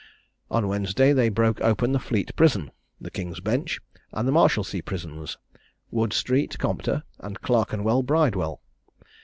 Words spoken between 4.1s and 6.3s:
and Marshalsea Prisons, Wood